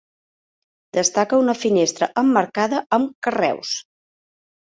[0.97, 3.77] Destaca una finestra emmarcada amb carreus.